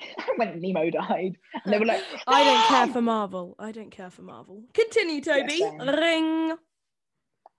I 0.18 0.32
went 0.36 0.60
Nemo 0.60 0.90
died, 0.90 1.38
and 1.64 1.72
they 1.72 1.78
were 1.78 1.86
like, 1.86 2.02
I 2.26 2.44
don't 2.44 2.68
care 2.68 2.88
for 2.88 3.00
Marvel. 3.00 3.54
I 3.58 3.70
don't 3.70 3.90
care 3.90 4.10
for 4.10 4.22
Marvel. 4.22 4.64
Continue, 4.74 5.20
Toby. 5.20 5.56
same. 5.56 5.78
Ring. 5.78 6.56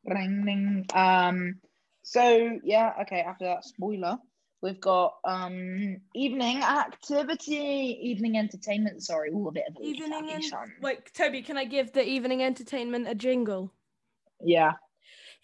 Ring, 0.06 0.44
ring. 0.44 0.86
Um. 0.94 1.62
So 2.04 2.60
yeah, 2.64 2.94
okay. 3.04 3.22
After 3.22 3.46
that 3.46 3.64
spoiler, 3.64 4.18
we've 4.62 4.80
got 4.82 5.16
um 5.26 5.98
evening 6.16 6.58
activity, 6.64 8.00
evening 8.02 8.38
entertainment. 8.38 9.04
Sorry, 9.04 9.32
all 9.32 9.48
a 9.48 9.52
bit 9.52 9.66
of 9.70 9.76
a 9.82 9.86
Evening 9.86 10.30
and 10.32 10.44
son. 10.44 10.74
wait, 10.82 11.14
Toby, 11.14 11.42
can 11.42 11.58
I 11.58 11.66
give 11.66 11.92
the 11.94 12.04
evening 12.08 12.44
entertainment 12.44 13.08
a 13.08 13.16
jingle? 13.16 13.74
Yeah. 14.42 14.74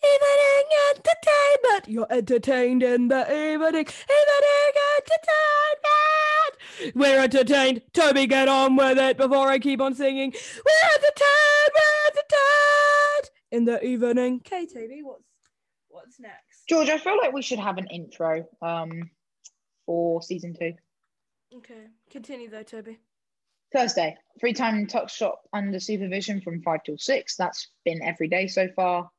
Evening 0.04 0.70
entertainment. 0.96 1.88
You're 1.88 2.12
entertained 2.12 2.84
in 2.84 3.08
the 3.08 3.22
evening. 3.22 3.86
Evening 3.88 4.74
entertainment. 4.98 6.96
We're 6.96 7.20
entertained. 7.24 7.82
Toby, 7.94 8.28
get 8.28 8.50
on 8.50 8.76
with 8.76 8.98
it 8.98 9.16
before 9.18 9.48
I 9.48 9.60
keep 9.60 9.80
on 9.80 9.96
singing. 9.96 10.32
We're 10.34 10.90
entertained. 10.96 11.72
We're 11.74 12.08
entertained 12.12 13.30
in 13.52 13.66
the 13.66 13.86
evening. 13.86 14.42
Okay, 14.46 14.66
Toby, 14.66 15.02
what's 15.04 15.24
what's 15.88 16.20
next? 16.20 16.43
George, 16.68 16.90
I 16.90 16.98
feel 16.98 17.18
like 17.18 17.34
we 17.34 17.42
should 17.42 17.60
have 17.60 17.78
an 17.78 17.88
intro 17.88 18.46
um 18.62 19.10
for 19.86 20.22
season 20.22 20.56
two. 20.58 20.74
Okay, 21.58 21.88
continue 22.10 22.50
though, 22.50 22.64
Toby. 22.64 23.00
Thursday, 23.74 24.16
free 24.40 24.54
time 24.54 24.86
tuck 24.88 25.10
shop 25.10 25.42
under 25.52 25.80
supervision 25.80 26.42
from 26.42 26.62
five 26.62 26.84
till 26.84 26.98
six. 26.98 27.36
That's 27.36 27.70
been 27.84 28.04
every 28.04 28.28
day 28.28 28.48
so 28.48 28.70
far, 28.76 29.10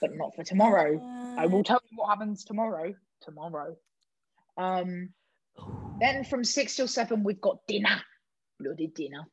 but 0.00 0.14
not 0.14 0.34
for 0.34 0.44
tomorrow. 0.44 1.00
I 1.38 1.46
will 1.46 1.62
tell 1.62 1.80
you 1.90 1.96
what 1.96 2.08
happens 2.08 2.44
tomorrow. 2.44 2.94
Tomorrow. 3.22 3.76
Um, 4.56 5.10
then 6.00 6.24
from 6.24 6.42
six 6.44 6.74
till 6.74 6.88
seven, 6.88 7.22
we've 7.22 7.40
got 7.40 7.66
dinner, 7.68 8.00
bloody 8.58 8.88
dinner. 8.88 9.26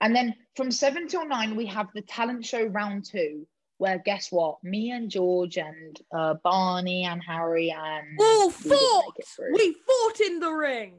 And 0.00 0.14
then 0.14 0.34
from 0.56 0.70
seven 0.70 1.08
till 1.08 1.26
nine, 1.26 1.56
we 1.56 1.66
have 1.66 1.88
the 1.92 2.02
talent 2.02 2.46
show 2.46 2.64
round 2.64 3.04
two, 3.04 3.46
where 3.78 3.98
guess 3.98 4.30
what? 4.30 4.62
Me 4.62 4.90
and 4.90 5.10
George 5.10 5.56
and 5.56 5.98
uh, 6.14 6.34
Barney 6.44 7.04
and 7.04 7.22
Harry 7.22 7.70
and 7.70 8.06
All 8.20 8.48
we 8.48 8.52
fought. 8.52 9.04
make 9.06 9.18
it 9.18 9.26
through. 9.26 9.54
We 9.54 9.74
fought 9.86 10.20
in 10.20 10.40
the 10.40 10.50
ring. 10.50 10.94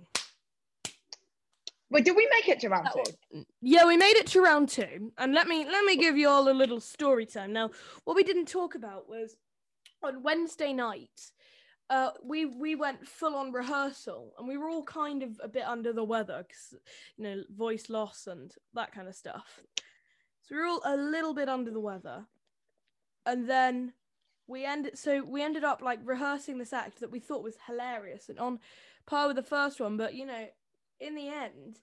Wait, 1.91 2.05
did 2.05 2.15
we 2.15 2.27
make 2.31 2.47
it 2.47 2.59
to 2.59 2.69
round 2.69 2.87
two? 2.93 3.43
Yeah, 3.61 3.85
we 3.85 3.97
made 3.97 4.15
it 4.15 4.27
to 4.27 4.41
round 4.41 4.69
two, 4.69 5.11
and 5.17 5.33
let 5.33 5.47
me 5.47 5.65
let 5.65 5.83
me 5.85 5.95
give 5.97 6.17
you 6.17 6.29
all 6.29 6.49
a 6.49 6.53
little 6.53 6.79
story 6.79 7.25
time. 7.25 7.51
Now, 7.51 7.71
what 8.05 8.15
we 8.15 8.23
didn't 8.23 8.47
talk 8.47 8.75
about 8.75 9.09
was 9.09 9.35
on 10.03 10.21
Wednesday 10.21 10.71
night, 10.71 11.31
uh, 11.89 12.11
we 12.23 12.45
we 12.45 12.75
went 12.75 13.07
full 13.07 13.35
on 13.35 13.51
rehearsal, 13.51 14.33
and 14.37 14.47
we 14.47 14.55
were 14.55 14.69
all 14.69 14.83
kind 14.83 15.23
of 15.23 15.31
a 15.43 15.47
bit 15.47 15.63
under 15.67 15.91
the 15.91 16.03
weather 16.03 16.45
because 16.47 16.75
you 17.17 17.23
know 17.23 17.43
voice 17.57 17.89
loss 17.89 18.27
and 18.27 18.53
that 18.75 18.91
kind 18.93 19.07
of 19.07 19.15
stuff. 19.15 19.59
So 20.43 20.55
we 20.55 20.61
were 20.61 20.67
all 20.67 20.81
a 20.85 20.95
little 20.95 21.33
bit 21.33 21.49
under 21.49 21.71
the 21.71 21.79
weather, 21.79 22.23
and 23.25 23.49
then 23.49 23.93
we 24.47 24.65
ended. 24.65 24.97
So 24.97 25.23
we 25.23 25.41
ended 25.43 25.63
up 25.63 25.81
like 25.81 25.99
rehearsing 26.03 26.57
this 26.57 26.73
act 26.73 26.99
that 26.99 27.11
we 27.11 27.19
thought 27.19 27.43
was 27.43 27.57
hilarious 27.67 28.29
and 28.29 28.39
on 28.39 28.59
par 29.05 29.27
with 29.27 29.35
the 29.35 29.43
first 29.43 29.79
one, 29.79 29.97
but 29.97 30.13
you 30.15 30.25
know 30.25 30.47
in 30.99 31.15
the 31.15 31.29
end, 31.29 31.79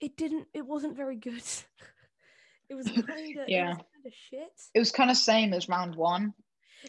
it 0.00 0.16
didn't. 0.16 0.48
It 0.54 0.66
wasn't 0.66 0.96
very 0.96 1.16
good. 1.16 1.42
it 2.68 2.74
was 2.74 2.86
kind 3.06 3.38
of 3.38 3.48
Yeah. 3.48 3.74
kind 3.74 4.06
of 4.06 4.12
shit. 4.30 4.52
It 4.74 4.78
was 4.78 4.90
kind 4.92 5.10
of 5.10 5.16
same 5.16 5.52
as 5.52 5.68
round 5.68 5.94
one. 5.94 6.34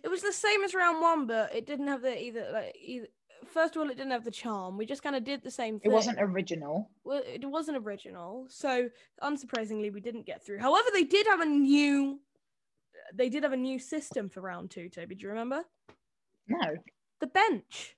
It 0.03 0.09
was 0.09 0.21
the 0.21 0.33
same 0.33 0.63
as 0.63 0.73
round 0.73 1.01
one, 1.01 1.25
but 1.27 1.55
it 1.55 1.65
didn't 1.65 1.87
have 1.87 2.01
the 2.01 2.21
either 2.21 2.49
like 2.53 2.75
either. 2.79 3.07
First 3.45 3.75
of 3.75 3.81
all, 3.81 3.89
it 3.89 3.97
didn't 3.97 4.11
have 4.11 4.25
the 4.25 4.31
charm. 4.31 4.77
We 4.77 4.85
just 4.85 5.03
kind 5.03 5.15
of 5.15 5.23
did 5.23 5.43
the 5.43 5.51
same 5.51 5.79
thing. 5.79 5.91
It 5.91 5.93
wasn't 5.93 6.17
original. 6.19 6.89
Well, 7.03 7.21
it 7.25 7.45
wasn't 7.45 7.77
original, 7.77 8.45
so 8.49 8.89
unsurprisingly, 9.23 9.93
we 9.93 10.01
didn't 10.01 10.25
get 10.25 10.43
through. 10.45 10.59
However, 10.59 10.89
they 10.91 11.03
did 11.03 11.27
have 11.27 11.39
a 11.39 11.45
new. 11.45 12.19
They 13.13 13.29
did 13.29 13.43
have 13.43 13.53
a 13.53 13.57
new 13.57 13.79
system 13.79 14.29
for 14.29 14.41
round 14.41 14.71
two. 14.71 14.89
Toby, 14.89 15.15
do 15.15 15.23
you 15.23 15.29
remember 15.29 15.63
No, 16.47 16.75
the 17.21 17.27
bench? 17.27 17.95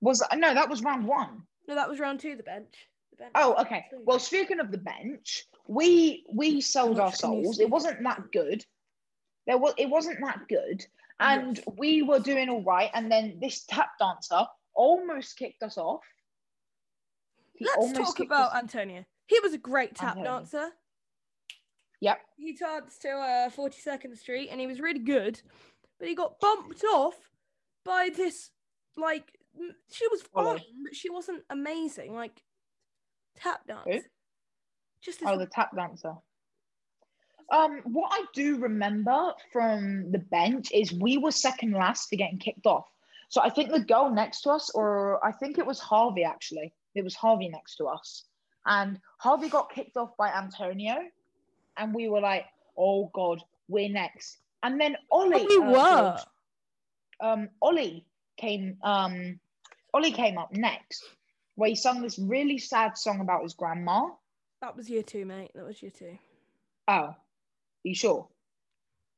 was 0.00 0.22
no, 0.34 0.54
that 0.54 0.68
was 0.68 0.82
round 0.82 1.06
one. 1.06 1.42
No, 1.68 1.74
that 1.74 1.88
was 1.88 1.98
round 2.00 2.20
two. 2.20 2.36
The 2.36 2.42
bench. 2.42 2.74
The 3.10 3.16
bench. 3.16 3.32
Oh, 3.34 3.54
okay. 3.62 3.86
Well, 4.04 4.18
speaking 4.18 4.60
of 4.60 4.70
the 4.70 4.78
bench, 4.78 5.44
we 5.66 6.24
we 6.32 6.60
sold 6.60 7.00
our 7.00 7.06
much 7.06 7.20
can 7.20 7.32
you 7.32 7.44
souls. 7.44 7.60
It 7.60 7.70
wasn't 7.70 8.02
that 8.04 8.22
good. 8.32 8.64
There 9.46 9.58
was 9.58 9.74
it 9.76 9.88
wasn't 9.90 10.18
that 10.24 10.40
good, 10.48 10.84
and 11.20 11.60
we 11.76 12.02
were 12.02 12.18
doing 12.20 12.48
all 12.48 12.62
right. 12.62 12.90
And 12.94 13.10
then 13.10 13.38
this 13.40 13.64
tap 13.64 13.90
dancer 13.98 14.44
almost 14.74 15.36
kicked 15.36 15.62
us 15.62 15.78
off. 15.78 16.02
He 17.54 17.64
Let's 17.64 17.92
talk 17.92 18.20
about 18.20 18.54
Antonio. 18.54 19.04
He 19.26 19.40
was 19.40 19.54
a 19.54 19.58
great 19.58 19.94
tap 19.94 20.16
Antonio. 20.16 20.38
dancer. 20.38 20.68
Yep. 22.00 22.18
He 22.36 22.52
danced 22.52 23.02
to 23.02 23.10
uh, 23.10 23.50
42nd 23.50 24.16
Street 24.16 24.48
and 24.50 24.60
he 24.60 24.66
was 24.66 24.80
really 24.80 25.00
good, 25.00 25.40
but 25.98 26.08
he 26.08 26.14
got 26.14 26.38
bumped 26.40 26.84
off 26.84 27.16
by 27.84 28.10
this, 28.14 28.50
like, 28.96 29.32
she 29.90 30.06
was 30.08 30.22
Ollie. 30.34 30.58
fine, 30.58 30.66
but 30.84 30.94
she 30.94 31.08
wasn't 31.10 31.42
amazing. 31.50 32.14
Like, 32.14 32.42
tap 33.36 33.66
dance. 33.66 34.04
Just 35.00 35.20
this 35.20 35.28
Oh, 35.30 35.38
the 35.38 35.46
tap 35.46 35.74
dancer. 35.74 36.14
Um, 37.52 37.80
what 37.84 38.10
I 38.12 38.24
do 38.34 38.58
remember 38.58 39.32
from 39.52 40.10
the 40.10 40.18
bench 40.18 40.72
is 40.72 40.92
we 40.92 41.16
were 41.16 41.30
second 41.30 41.72
last 41.72 42.08
to 42.08 42.16
getting 42.16 42.38
kicked 42.38 42.66
off. 42.66 42.86
So 43.28 43.40
I 43.40 43.50
think 43.50 43.70
the 43.70 43.80
girl 43.80 44.10
next 44.10 44.42
to 44.42 44.50
us, 44.50 44.70
or 44.74 45.24
I 45.24 45.32
think 45.32 45.58
it 45.58 45.66
was 45.66 45.78
Harvey 45.78 46.24
actually. 46.24 46.72
It 46.94 47.04
was 47.04 47.14
Harvey 47.14 47.48
next 47.48 47.76
to 47.76 47.84
us, 47.84 48.24
and 48.66 48.98
Harvey 49.18 49.48
got 49.48 49.72
kicked 49.72 49.96
off 49.96 50.16
by 50.16 50.30
Antonio, 50.32 50.96
and 51.76 51.94
we 51.94 52.08
were 52.08 52.20
like, 52.20 52.46
"Oh 52.76 53.10
God, 53.14 53.42
we're 53.68 53.88
next." 53.88 54.38
And 54.62 54.80
then 54.80 54.96
Ollie, 55.10 55.46
we 55.46 55.58
uh, 55.58 55.70
were. 55.70 56.16
Um, 57.20 57.48
Ollie 57.62 58.04
came. 58.36 58.76
Um, 58.82 59.38
Ollie 59.94 60.12
came 60.12 60.38
up 60.38 60.52
next, 60.52 61.04
where 61.54 61.68
he 61.68 61.74
sung 61.74 62.02
this 62.02 62.18
really 62.18 62.58
sad 62.58 62.98
song 62.98 63.20
about 63.20 63.42
his 63.42 63.54
grandma. 63.54 64.08
That 64.60 64.76
was 64.76 64.88
year 64.90 65.02
two, 65.02 65.24
mate. 65.24 65.50
That 65.54 65.66
was 65.66 65.82
year 65.82 65.92
two. 65.96 66.18
Oh, 66.88 67.14
you 67.82 67.94
sure? 67.94 68.28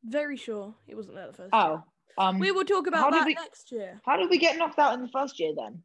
Very 0.04 0.36
sure 0.36 0.74
he 0.86 0.94
wasn't 0.94 1.16
there 1.16 1.26
the 1.26 1.32
first 1.32 1.50
Oh, 1.52 1.68
year. 1.70 1.82
um, 2.18 2.38
We 2.38 2.52
will 2.52 2.64
talk 2.64 2.86
about 2.86 3.10
that 3.12 3.26
we- 3.26 3.34
next 3.34 3.72
year. 3.72 4.00
how 4.06 4.16
did 4.16 4.30
we 4.30 4.38
get 4.38 4.56
knocked 4.56 4.78
out 4.78 4.94
in 4.94 5.02
the 5.02 5.08
first 5.08 5.38
year 5.40 5.52
then? 5.56 5.82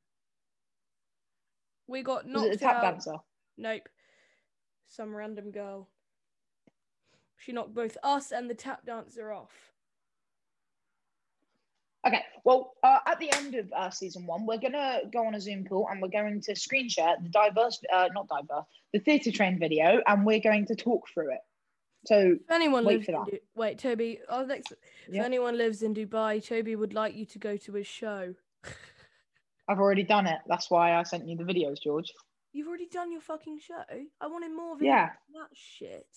We 1.88 2.02
got 2.04 2.26
Was 2.26 2.34
knocked 2.34 2.46
it 2.48 2.52
the 2.52 2.58
tap 2.66 2.76
out. 2.78 2.82
dancer? 2.84 3.16
Nope. 3.58 3.90
Some 4.88 5.16
random 5.16 5.52
girl. 5.52 5.90
She 7.38 7.52
knocked 7.52 7.74
both 7.74 7.98
us 8.04 8.32
and 8.32 8.50
the 8.50 8.54
tap 8.56 8.86
dancer 8.86 9.32
off. 9.32 9.52
Okay, 12.06 12.22
well, 12.44 12.74
uh, 12.84 13.00
at 13.08 13.20
the 13.20 13.32
end 13.34 13.56
of 13.56 13.72
uh, 13.74 13.90
season 13.90 14.26
one, 14.26 14.46
we're 14.46 14.58
gonna 14.58 15.00
go 15.12 15.26
on 15.26 15.36
a 15.36 15.40
Zoom 15.42 15.66
call 15.66 15.88
and 15.90 16.02
we're 16.02 16.10
going 16.10 16.42
to 16.42 16.56
screen 16.56 16.90
share 16.90 17.16
the 17.22 17.30
diverse, 17.30 17.82
uh, 17.94 18.10
not 18.14 18.28
diverse, 18.28 18.66
the 18.92 19.00
theatre 19.00 19.32
train 19.32 19.58
video, 19.58 20.02
and 20.06 20.26
we're 20.26 20.42
going 20.42 20.66
to 20.66 20.76
talk 20.76 21.08
through 21.14 21.32
it. 21.32 21.40
So 22.06 22.36
If 22.42 22.52
anyone 22.52 22.84
Wait 22.84 22.96
lives 22.96 23.06
for 23.06 23.12
that. 23.14 23.32
Du- 23.32 23.40
wait, 23.56 23.80
Toby. 23.80 24.20
Our 24.28 24.46
next. 24.46 24.74
If 25.08 25.14
Yeah. 25.14 25.24
anyone 25.24 25.58
lives 25.58 25.82
in 25.82 25.94
Dubai, 25.94 26.46
Toby 26.46 26.76
would 26.76 26.94
like 26.94 27.16
you 27.16 27.26
to 27.28 27.40
go 27.40 27.56
to 27.56 27.74
his 27.74 27.88
show. 27.88 28.36
I've 29.70 29.80
already 29.80 30.04
done 30.04 30.28
it. 30.28 30.40
That's 30.46 30.70
why 30.70 30.96
I 30.96 31.04
sent 31.04 31.26
you 31.30 31.38
the 31.38 31.46
videos, 31.46 31.82
George. 31.82 32.12
You've 32.52 32.68
already 32.68 32.88
done 32.88 33.14
your 33.14 33.22
fucking 33.22 33.60
show. 33.60 33.82
I 34.20 34.28
wanted 34.28 34.52
more 34.52 34.76
videos. 34.76 34.84
Yeah. 34.84 35.10
That 35.34 35.48
shit. 35.54 36.08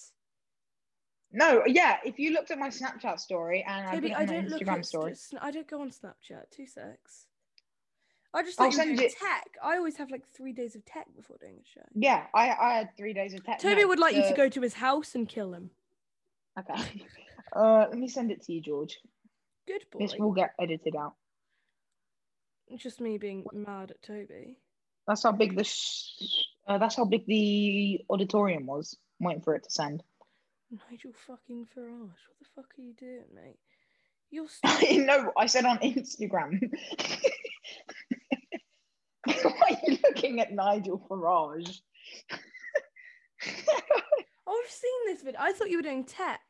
No, 1.33 1.63
yeah. 1.67 1.97
If 2.05 2.19
you 2.19 2.33
looked 2.33 2.51
at 2.51 2.59
my 2.59 2.69
Snapchat 2.69 3.19
story 3.21 3.65
and 3.67 3.89
I 3.89 3.95
Toby, 3.95 4.11
it 4.11 4.17
I 4.17 4.25
don't 4.25 4.49
look 4.49 4.61
Instagram 4.63 4.79
at. 4.79 4.87
story, 4.87 5.15
Sn- 5.15 5.39
I 5.43 5.51
don't 5.51 5.67
go 5.69 5.81
on 5.81 5.91
Snapchat. 5.91 6.51
Two 6.51 6.67
secs. 6.67 7.27
I 8.33 8.43
just 8.43 8.61
I'll 8.61 8.71
thought 8.71 8.75
you 8.87 8.91
were 8.93 8.97
send 8.97 9.01
you- 9.01 9.09
tech. 9.11 9.49
I 9.63 9.77
always 9.77 9.97
have 9.97 10.11
like 10.11 10.23
three 10.37 10.53
days 10.53 10.77
of 10.77 10.85
tech 10.85 11.07
before 11.17 11.37
doing 11.41 11.57
a 11.61 11.67
show. 11.67 11.85
yeah, 11.95 12.27
I 12.35 12.51
I 12.51 12.73
had 12.75 12.97
three 12.97 13.13
days 13.13 13.35
of 13.35 13.45
tech. 13.45 13.61
Toby 13.61 13.83
no, 13.83 13.89
would 13.89 13.99
like 13.99 14.15
you 14.15 14.23
to 14.29 14.35
go 14.35 14.49
to 14.49 14.61
his 14.61 14.75
house 14.75 15.15
and 15.15 15.29
kill 15.29 15.53
him. 15.53 15.71
Okay. 16.59 17.05
Uh, 17.55 17.87
let 17.89 17.97
me 17.99 18.09
send 18.09 18.31
it 18.33 18.43
to 18.43 18.53
you, 18.53 18.61
George. 18.61 18.99
Good 19.67 19.85
boy. 19.91 20.01
This 20.01 20.15
will 20.19 20.33
get 20.33 20.51
edited 20.61 20.95
out. 20.97 21.15
It's 22.69 22.83
just 22.83 23.01
me 23.01 23.17
being 23.19 23.47
mad 23.53 23.93
at 23.93 24.03
Toby. 24.03 24.59
That's 25.07 25.23
how 25.23 25.33
big 25.33 25.57
the 25.57 25.63
sh- 25.65 26.45
uh, 26.67 26.77
that's 26.79 26.97
how 26.97 27.05
big 27.05 27.25
the 27.27 28.01
auditorium 28.11 28.67
was. 28.67 28.99
I'm 29.21 29.27
waiting 29.29 29.43
for 29.43 29.55
it 29.55 29.63
to 29.63 29.71
send. 29.71 30.03
Nigel 30.71 31.13
fucking 31.27 31.67
Farage, 31.67 32.01
what 32.01 32.39
the 32.41 32.47
fuck 32.55 32.67
are 32.79 32.83
you 32.83 32.95
doing, 32.95 33.25
mate? 33.35 33.59
You're 34.31 34.49
st- 34.49 34.93
I 34.93 34.97
know. 35.05 35.33
I 35.37 35.47
said 35.47 35.65
on 35.65 35.79
Instagram. 35.79 36.61
Why 39.25 39.71
are 39.71 39.79
you 39.87 39.99
looking 40.03 40.41
at 40.41 40.53
Nigel 40.53 41.05
Farage? 41.09 41.81
I've 43.47 44.71
seen 44.71 45.07
this 45.07 45.23
video. 45.23 45.41
I 45.41 45.53
thought 45.53 45.71
you 45.71 45.79
were 45.79 45.83
doing 45.83 46.05
tech 46.05 46.41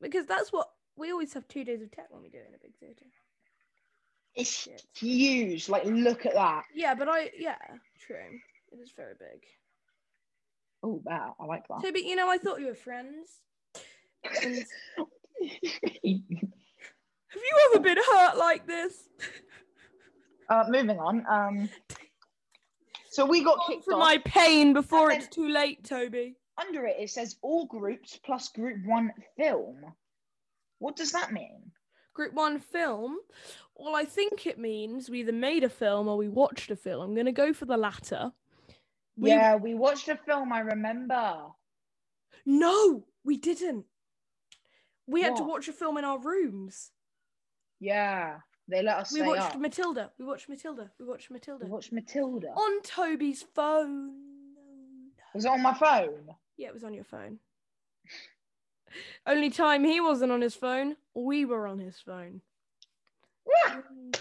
because 0.00 0.26
that's 0.26 0.52
what 0.52 0.68
we 0.96 1.10
always 1.10 1.32
have 1.34 1.48
two 1.48 1.64
days 1.64 1.82
of 1.82 1.90
tech 1.90 2.06
when 2.10 2.22
we 2.22 2.28
do 2.28 2.38
it 2.38 2.46
in 2.48 2.54
a 2.54 2.58
big 2.62 2.76
theatre. 2.78 3.06
It's 4.34 4.50
Shit. 4.50 4.82
huge. 4.96 5.68
Like, 5.68 5.84
look 5.84 6.26
at 6.26 6.34
that. 6.34 6.64
Yeah, 6.74 6.94
but 6.94 7.08
I 7.08 7.30
yeah, 7.36 7.56
true. 7.98 8.16
It 8.70 8.76
is 8.76 8.92
very 8.96 9.14
big. 9.18 9.42
Oh, 10.82 11.00
wow. 11.04 11.34
I 11.40 11.44
like 11.46 11.66
that. 11.68 11.80
So, 11.82 11.90
but 11.90 12.04
you 12.04 12.16
know, 12.16 12.28
I 12.28 12.38
thought 12.38 12.60
you 12.60 12.66
were 12.66 12.74
friends. 12.74 13.40
And 14.42 14.64
have 17.34 17.42
you 17.42 17.70
ever 17.72 17.80
been 17.82 17.96
hurt 17.98 18.36
like 18.38 18.66
this? 18.66 19.08
uh, 20.48 20.64
moving 20.68 20.98
on. 20.98 21.24
Um, 21.28 21.68
so 23.10 23.24
we 23.26 23.42
got 23.44 23.58
Gone 23.58 23.66
kicked 23.68 23.84
from 23.84 23.94
off. 23.94 24.00
my 24.00 24.18
pain 24.18 24.72
before 24.72 25.10
it's 25.10 25.28
too 25.28 25.48
late, 25.48 25.84
Toby. 25.84 26.36
Under 26.58 26.86
it, 26.86 26.96
it 26.98 27.10
says 27.10 27.36
all 27.42 27.66
groups 27.66 28.18
plus 28.24 28.48
group 28.48 28.78
one 28.86 29.12
film. 29.36 29.76
What 30.78 30.96
does 30.96 31.12
that 31.12 31.32
mean? 31.32 31.70
Group 32.14 32.32
one 32.32 32.58
film. 32.58 33.16
Well, 33.74 33.94
I 33.94 34.04
think 34.04 34.46
it 34.46 34.58
means 34.58 35.10
we 35.10 35.20
either 35.20 35.32
made 35.32 35.64
a 35.64 35.68
film 35.68 36.08
or 36.08 36.16
we 36.16 36.28
watched 36.28 36.70
a 36.70 36.76
film. 36.76 37.02
I'm 37.02 37.14
gonna 37.14 37.32
go 37.32 37.52
for 37.52 37.66
the 37.66 37.76
latter. 37.76 38.32
We- 39.18 39.30
yeah, 39.30 39.56
we 39.56 39.74
watched 39.74 40.08
a 40.08 40.16
film. 40.16 40.52
I 40.52 40.60
remember. 40.60 41.36
No, 42.46 43.04
we 43.24 43.36
didn't. 43.36 43.84
We 45.06 45.22
had 45.22 45.36
to 45.36 45.42
watch 45.44 45.68
a 45.68 45.72
film 45.72 45.98
in 45.98 46.04
our 46.04 46.18
rooms. 46.18 46.90
Yeah, 47.80 48.38
they 48.68 48.82
let 48.82 48.98
us 48.98 49.12
We 49.12 49.22
watched 49.22 49.54
up. 49.54 49.60
Matilda. 49.60 50.10
We 50.18 50.24
watched 50.24 50.48
Matilda. 50.48 50.90
We 50.98 51.04
watched 51.06 51.30
Matilda 51.30 51.64
We 51.64 51.70
watched 51.70 51.92
Matilda. 51.92 52.48
on 52.48 52.82
Toby's 52.82 53.44
phone. 53.54 54.12
Was 55.34 55.44
it 55.44 55.50
on 55.50 55.62
my 55.62 55.74
phone? 55.74 56.34
Yeah, 56.56 56.68
it 56.68 56.74
was 56.74 56.84
on 56.84 56.94
your 56.94 57.04
phone. 57.04 57.38
Only 59.26 59.50
time 59.50 59.84
he 59.84 60.00
wasn't 60.00 60.32
on 60.32 60.40
his 60.40 60.54
phone, 60.54 60.96
we 61.14 61.44
were 61.44 61.66
on 61.66 61.78
his 61.78 61.98
phone. 61.98 62.40
Ah, 63.66 63.82
ah. 64.14 64.20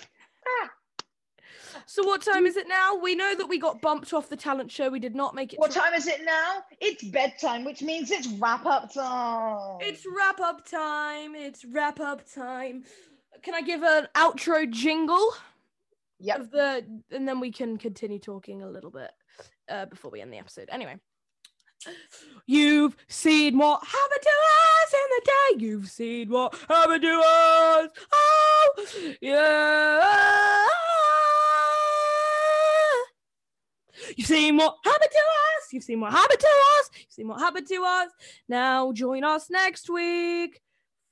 So 1.85 2.03
what 2.05 2.21
time 2.21 2.45
is 2.45 2.57
it 2.57 2.67
now? 2.67 2.95
We 2.95 3.15
know 3.15 3.35
that 3.35 3.47
we 3.47 3.57
got 3.59 3.81
bumped 3.81 4.13
off 4.13 4.29
the 4.29 4.35
talent 4.37 4.71
show. 4.71 4.89
We 4.89 4.99
did 4.99 5.15
not 5.15 5.35
make 5.35 5.53
it. 5.53 5.59
What 5.59 5.71
to- 5.71 5.79
time 5.79 5.93
is 5.93 6.07
it 6.07 6.23
now? 6.25 6.63
It's 6.81 7.03
bedtime, 7.03 7.63
which 7.65 7.81
means 7.81 8.11
it's 8.11 8.27
wrap 8.27 8.65
up 8.65 8.93
time. 8.93 9.77
It's 9.81 10.05
wrap 10.17 10.39
up 10.39 10.65
time. 10.65 11.35
It's 11.35 11.65
wrap 11.65 11.99
up 11.99 12.21
time. 12.33 12.83
Can 13.43 13.53
I 13.53 13.61
give 13.61 13.83
an 13.83 14.07
outro 14.15 14.69
jingle 14.69 15.33
Yep. 16.19 16.39
of 16.39 16.51
the, 16.51 16.85
and 17.11 17.27
then 17.27 17.39
we 17.39 17.51
can 17.51 17.77
continue 17.77 18.19
talking 18.19 18.61
a 18.63 18.69
little 18.69 18.89
bit 18.89 19.11
uh, 19.69 19.85
before 19.85 20.09
we 20.11 20.21
end 20.21 20.31
the 20.31 20.37
episode. 20.37 20.69
Anyway, 20.71 20.95
you've 22.47 22.95
seen 23.09 23.57
what 23.57 23.83
happened 23.83 24.21
to 24.21 24.29
us 24.83 24.93
in 24.93 24.99
the 25.09 25.21
day. 25.25 25.65
You've 25.65 25.89
seen 25.89 26.29
what 26.29 26.55
happened 26.69 27.01
to 27.03 27.21
us. 27.23 27.89
Oh, 28.13 28.85
yeah. 29.21 30.67
You've 34.15 34.27
seen 34.27 34.57
what 34.57 34.77
happened 34.83 35.11
to 35.11 35.17
us. 35.17 35.73
You've 35.73 35.83
seen 35.83 35.99
what 35.99 36.11
happened 36.11 36.39
to 36.39 36.47
us. 36.79 36.89
You've 36.97 37.11
seen 37.11 37.27
what 37.27 37.39
happened 37.39 37.67
to 37.67 37.83
us. 37.83 38.11
Now 38.47 38.91
join 38.93 39.23
us 39.23 39.49
next 39.49 39.89
week 39.89 40.61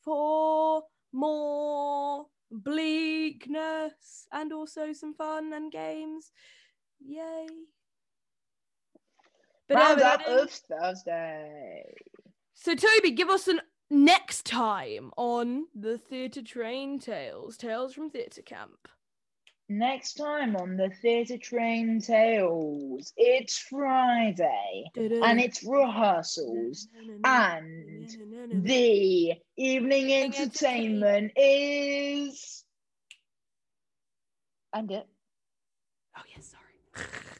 for 0.03 0.83
more 1.11 2.27
bleakness 2.51 4.27
and 4.31 4.53
also 4.53 4.93
some 4.93 5.13
fun 5.13 5.53
and 5.53 5.71
games. 5.71 6.31
Yay. 7.05 7.47
But 9.67 9.77
Round 9.77 10.01
up 10.01 10.21
Thursday. 10.23 11.95
so 12.53 12.75
Toby, 12.75 13.11
give 13.11 13.29
us 13.29 13.47
an 13.47 13.61
next 13.89 14.45
time 14.45 15.11
on 15.17 15.65
the 15.75 15.97
Theatre 15.97 16.41
Train 16.41 16.99
Tales, 16.99 17.57
Tales 17.57 17.93
from 17.93 18.09
Theatre 18.09 18.41
Camp. 18.41 18.87
Next 19.69 20.15
time 20.15 20.55
on 20.55 20.75
the 20.77 20.89
Theatre 20.89 21.37
Train 21.37 22.01
Tales, 22.01 23.13
it's 23.15 23.57
Friday 23.57 24.85
and 24.95 25.39
it's 25.39 25.63
rehearsals, 25.63 26.87
and 27.23 28.07
the 28.51 29.33
evening 29.57 30.13
entertainment 30.13 31.31
is. 31.35 32.65
And 34.73 34.91
it. 34.91 35.07
Oh 36.17 36.21
yes, 36.35 36.53
sorry. 36.53 37.07